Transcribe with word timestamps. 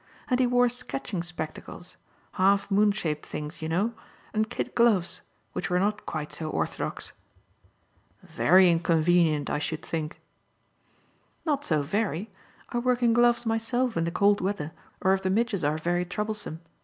And 0.29 0.39
he 0.39 0.47
wore 0.47 0.67
sketching 0.67 1.21
spectacles 1.21 1.95
half 2.31 2.71
moon 2.71 2.91
shaped 2.91 3.23
things, 3.23 3.61
you 3.61 3.69
know 3.69 3.93
and 4.33 4.49
kid 4.49 4.73
gloves 4.73 5.21
which 5.53 5.69
were 5.69 5.77
not 5.77 6.07
quite 6.07 6.33
so 6.33 6.49
orthodox." 6.49 7.13
"Very 8.23 8.71
inconvenient, 8.71 9.47
I 9.51 9.59
should 9.59 9.85
think." 9.85 10.19
"Not 11.45 11.63
so 11.63 11.83
very. 11.83 12.31
I 12.69 12.79
work 12.79 13.03
in 13.03 13.13
gloves 13.13 13.45
myself 13.45 13.95
in 13.95 14.05
the 14.05 14.09
cold 14.11 14.41
weather 14.41 14.71
or 15.01 15.13
if 15.13 15.21
the 15.21 15.29
midges 15.29 15.63
are 15.63 15.77
very 15.77 16.03
troublesome. 16.03 16.61